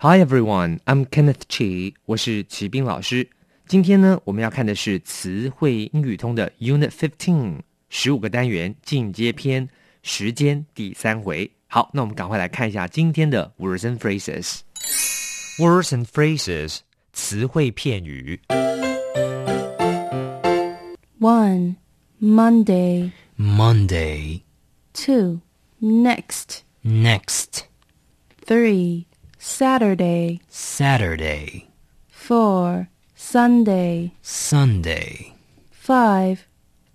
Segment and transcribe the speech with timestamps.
[0.00, 3.28] Hi everyone, I'm Kenneth Chi，我是齐斌老师。
[3.66, 9.68] 今天呢，我们要看的是词汇英语通的 Unit Fifteen 十五个单元进阶篇
[10.02, 11.50] 时间第三回。
[11.66, 14.60] 好，那我们赶快来看一下今天的 words and phrases。
[15.58, 16.78] Words and phrases
[17.12, 18.40] 词汇片语。
[21.20, 21.74] 1.
[22.20, 23.10] Monday.
[23.38, 24.42] Monday,
[24.94, 25.40] 2.
[25.80, 26.62] Next.
[26.86, 27.66] next,
[28.46, 29.06] 3.
[29.40, 30.40] Saturday.
[30.48, 31.68] Saturday,
[32.08, 32.88] 4.
[33.14, 34.12] Sunday.
[34.22, 35.34] Sunday,
[35.70, 36.46] 5.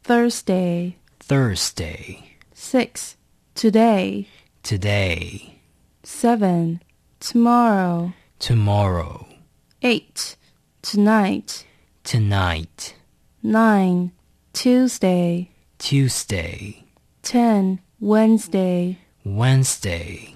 [0.04, 0.98] Thursday.
[1.20, 3.18] Thursday, 6.
[3.56, 4.28] Today.
[4.64, 5.60] today,
[6.04, 6.82] 7.
[7.20, 8.14] Tomorrow.
[8.40, 9.28] tomorrow,
[9.82, 10.36] 8.
[10.82, 11.66] Tonight.
[12.04, 12.96] tonight,
[13.44, 14.12] 9.
[14.54, 15.50] Tuesday.
[15.80, 16.84] Tuesday,
[17.24, 17.80] 10.
[18.00, 18.98] Wednesday.
[19.24, 20.36] Wednesday,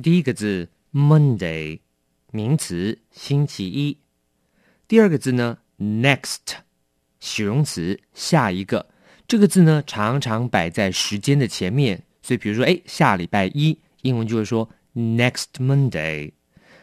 [0.00, 1.79] 第一个字 Monday，
[2.31, 3.97] 名词，星期一。
[4.87, 6.39] 第二个字呢，next，
[7.19, 8.87] 形容词，下一个。
[9.27, 16.31] 这个字呢，常常摆在时间的前面，所以比如说，哎，下礼拜一，英文就会说 next Monday。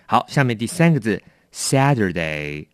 [0.06, 1.20] 好，下面第三个字
[1.52, 2.68] Saturday。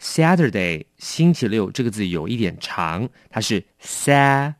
[0.00, 4.56] Saturday 星期六这个字有一点长，它是 Saturday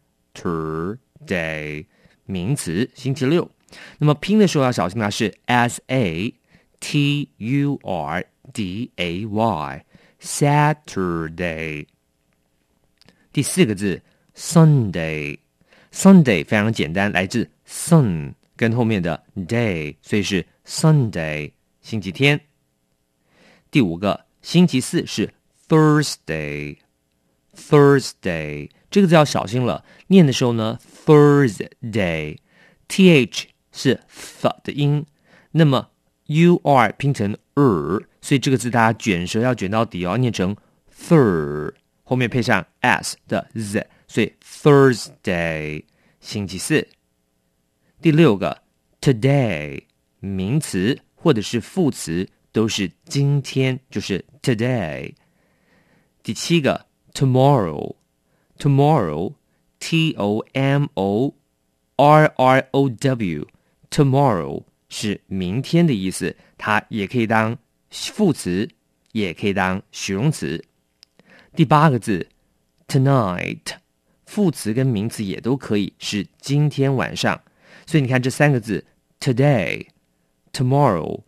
[2.26, 3.50] 名词，星期六。
[3.98, 6.32] 那么拼的时候要小心，它是 S A
[6.80, 9.84] T U R D A Y
[10.20, 11.86] Saturday。
[13.32, 14.00] 第四个字
[14.34, 22.40] Sunday，Sunday 非常简单，来自 sun 跟后面的 day，所以是 Sunday 星期天。
[23.70, 25.32] 第五个星期四是
[25.68, 33.44] Thursday，Thursday 这个字要小心了，念的时候呢 Thursday，th
[33.80, 33.98] 是
[34.42, 35.06] th 的音，
[35.52, 35.88] 那么
[36.26, 40.54] u r 拼成 er，所以这个字大家卷舌要卷到底哦，念成
[40.94, 45.84] thir，后面配上 s 的 z，所以 Thursday
[46.20, 46.86] 星期四。
[48.02, 48.60] 第六个
[49.00, 49.84] today
[50.18, 55.14] 名词或者是副词都是今天，就是 today。
[56.22, 61.34] 第七个 tomorrow，tomorrow，t o m o
[61.96, 63.46] r r o w
[63.90, 67.58] Tomorrow 是明天的意思，它也可以当
[67.90, 68.68] 副词，
[69.12, 70.64] 也可以当形容词。
[71.54, 72.28] 第八个字
[72.86, 73.74] tonight，
[74.26, 77.42] 副词跟名词也都可以是今天晚上，
[77.84, 78.86] 所以你看这三个字
[79.18, 79.88] today、
[80.52, 81.22] tomorrow、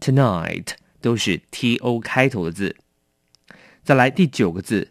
[0.00, 0.68] tonight
[1.00, 2.76] 都是 t o 开头的字。
[3.82, 4.88] 再来第九个字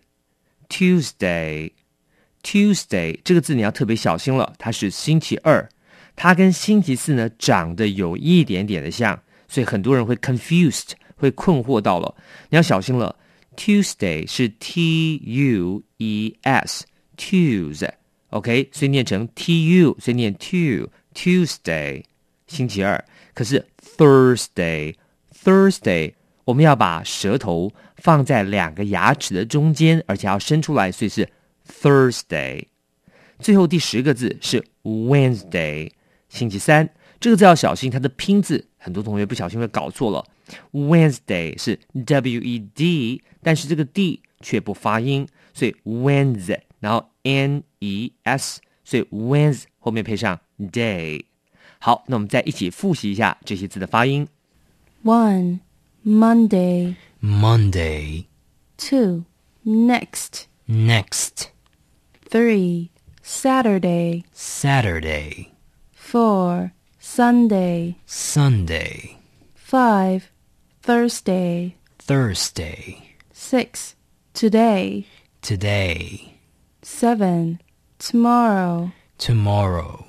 [0.67, 5.69] Tuesday，Tuesday 这个字你要特别小心了，它是星期二，
[6.15, 12.15] 它跟星期四呢长得有一点点的像，所以很多人会 confused，会困惑到了，
[12.49, 13.15] 你要小心了。
[13.55, 16.85] Tuesday 是 T U E S
[17.17, 22.03] Tuesday，OK，、所以念成 T U，所以念 two Tuesday
[22.47, 23.05] 星期二。
[23.35, 23.63] 可是
[23.97, 24.95] Thursday
[25.43, 26.13] Thursday
[26.45, 31.29] 我们要把舌头放在两个牙齿的中间，而且要伸出来，所以是
[31.67, 32.65] Thursday。
[33.39, 35.91] 最后第十个字是 Wednesday，
[36.33, 36.89] 星期三。
[37.19, 40.25] 这个字要小心，它的拼字很多同学不小心会搞错了。
[40.73, 51.23] Wednesday 是 W E D，但是这个 D 却不发音，所以 Wednesday，然后 N E S，所以 Wednesday 后面配上 day。
[51.79, 54.27] 好，那我们再一起复习一下这些字的发音。
[55.05, 55.59] One
[56.05, 58.25] Monday Monday
[58.77, 59.23] Two
[59.65, 61.47] Next Next
[62.29, 62.89] Three
[63.23, 64.23] Saturday.
[64.35, 65.52] Saturday,
[66.13, 66.71] 4.
[66.99, 67.97] Sunday.
[68.05, 69.17] Sunday,
[69.55, 70.29] 5.
[70.83, 71.75] Thursday.
[71.97, 73.95] Thursday, 6.
[74.35, 75.07] Today.
[75.41, 76.37] today,
[76.83, 77.59] 7.
[77.97, 78.91] Tomorrow.
[79.17, 80.05] tomorrow,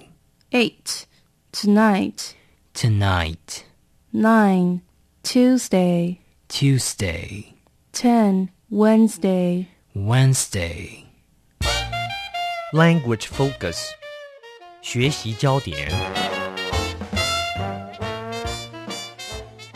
[0.52, 1.06] 8.
[1.52, 2.36] Tonight.
[2.74, 3.64] tonight,
[4.12, 4.82] 9.
[5.22, 6.20] Tuesday.
[6.48, 7.54] Tuesday,
[7.92, 8.50] 10.
[8.68, 9.68] Wednesday.
[9.94, 11.06] Wednesday.
[12.74, 13.94] Language focus
[14.84, 15.90] 学习焦点。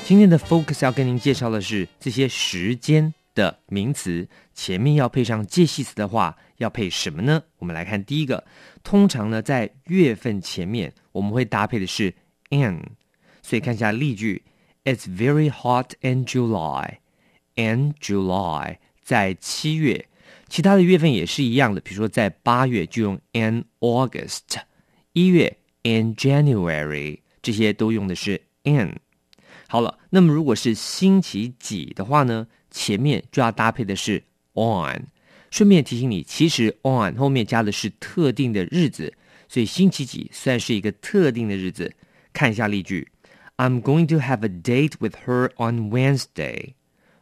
[0.04, 7.42] 今天的 focus 要跟您介绍的是这些时间的名词，前面要配上介系词的话，要配什么呢？
[7.56, 8.44] 我们来看第一个，
[8.84, 12.14] 通常呢在月份前面我们会搭配的是
[12.50, 12.84] in，
[13.42, 14.44] 所以看一下例句
[14.84, 16.98] ：It's very hot in July.
[17.54, 20.06] In July，在七月，
[20.50, 24.60] 其他的月份也是一样的，比如说在八月就用 in August，
[25.13, 28.99] 一月 in January，这些都用的是 in。
[29.67, 34.23] 好了，那么如果是星期几的话呢，前面就要搭配的是
[34.53, 35.07] on。
[35.49, 39.13] 顺便提醒你，其实 on 后面加的是特定的日子，
[39.47, 41.93] 所以星期几算是一个特定的日子。
[42.33, 43.07] 看一下例句：
[43.57, 46.73] I'm going to have a date with her on Wednesday。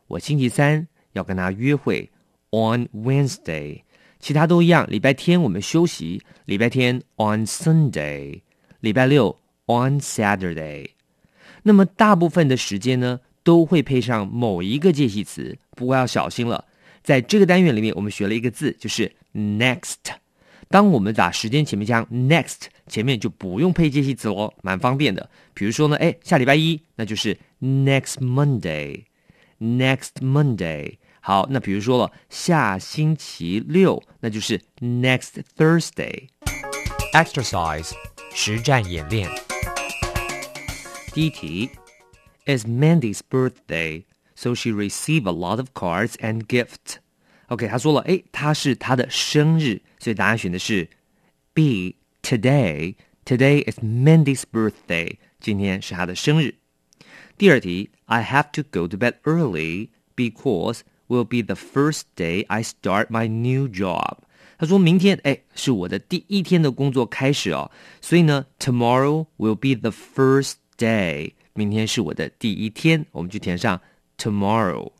[0.08, 2.10] 我星期三要跟她约会，
[2.52, 3.82] on Wednesday。
[4.27, 8.41] 其他都一样，礼拜天我们休息，礼拜天 on Sunday，
[8.81, 10.89] 礼拜六 on Saturday。
[11.63, 16.65] 那么大部分的时间呢，都会配上某一个介系词，不过要小心了。
[17.05, 19.95] 在这个单元里面，我们学了一个字，就是 next。
[20.67, 25.31] 当我们把时间前面加 next，前面就不用配介系词喽，蛮方便的。
[25.55, 30.97] 比如说呢，哎，下礼拜一，那就是 next Monday，next Monday。
[31.26, 36.30] 好，那比如说了，下星期六，那就是 next Thursday。
[37.14, 37.92] Exercise
[38.34, 39.30] 实战演练。
[41.14, 41.70] 第一题，
[42.46, 46.96] It's Mandy's birthday, so she received a lot of cards and gifts.
[47.48, 50.90] OK，他说了，诶，他是他的生日，所以答案选的是
[51.54, 51.98] B.
[52.24, 52.96] Today,
[53.26, 55.18] today is Mandy's birthday.
[55.40, 56.56] 今天是他的生日。
[57.38, 63.28] 第二题，I have to go to bed early because will be the first day I start my
[63.28, 64.20] new job.
[64.58, 71.34] 他说明天，哎，是我的第一天的工作开始哦，所以呢，tomorrow will be the first day.
[71.54, 73.82] 明天是我的第一天，我们就填上
[74.18, 74.92] tomorrow。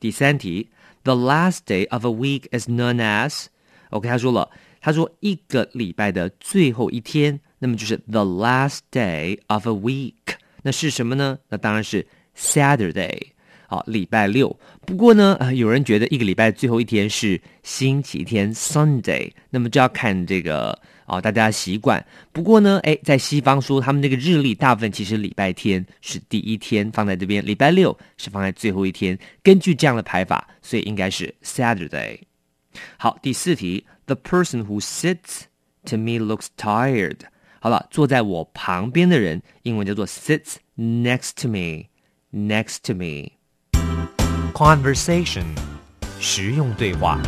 [0.00, 0.68] 第三题，
[1.04, 4.50] the last day of a week is known as。OK，他说了，
[4.80, 10.34] 他说一个礼拜的最后一天，那么就是 the last day of a week。
[10.62, 11.38] 那是什么呢？
[11.48, 13.28] 那当然是 Saturday。
[13.69, 14.59] 好，礼拜六。
[14.83, 20.75] 不过呢，呃，有人觉得一个礼拜最后一天是星期天 Sunday，那么就要看这个
[21.05, 22.03] 啊、大家习惯。
[22.31, 29.15] 不过呢，哎，在西方说他们那个日历大部分其实礼拜天是第一天放在这边，礼拜六是放在最后一天。
[29.43, 32.17] 根据这样的排法，所以应该是 Saturday。
[32.97, 35.41] 好，第四题，The person who sits
[35.85, 37.19] to me looks tired。
[37.59, 43.38] 好了，坐在我旁边的人，英文叫做 sits next to me，next to me。
[44.58, 45.44] Conversation
[46.20, 47.20] 实用对话。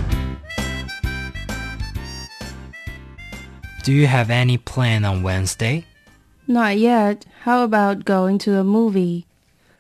[3.84, 5.84] Do you have any plan on Wednesday?
[6.46, 7.22] Not yet.
[7.44, 9.24] How about going to a movie?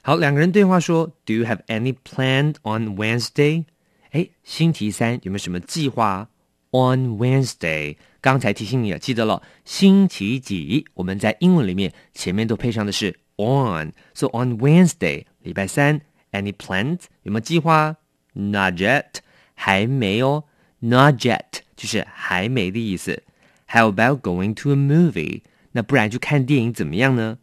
[0.02, 3.64] 好，两个人对话说，Do you have any plan on Wednesday？
[4.12, 6.28] 哎，星期三有没有什么计划？
[6.70, 10.84] On Wednesday，刚才提醒你了，记得了，星期几？
[10.94, 16.00] 我们在英文里面前面都配上的是 on，so on Wednesday，礼拜三
[16.32, 17.00] ，any plans？
[17.22, 17.96] 有没有计划？
[18.32, 19.06] Not yet，
[19.54, 20.44] 还没哦，
[20.80, 23.22] Not yet 就是还没的意思。
[23.68, 25.42] How about going to a movie？
[25.72, 27.38] 那不然就看电影怎么样呢？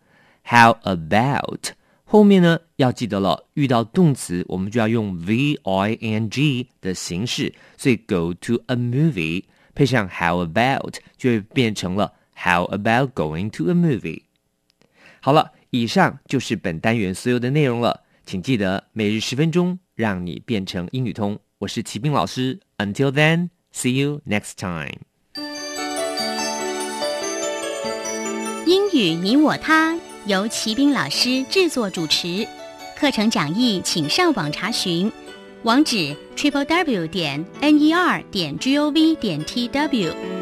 [0.45, 1.71] How about？
[2.06, 13.13] 后面呢要记得了，遇到动词我们就要用 v i n g 的形式，所以 go to a movie 配上 how about 就会变成了 how about
[13.13, 14.21] going to a movie。
[15.21, 21.39] 好了，以上就是本单元所有的内容了， 请记得每日十分钟，让你变成英语通。
[21.56, 24.99] 我是齐兵老师，Until then，see you next time。
[28.67, 32.47] 英语你我他由齐兵老师制作主持，
[32.99, 35.11] 课程讲义请上网查询，
[35.63, 40.37] 网址 triple w 点 n e r 点 g o v 点 t w。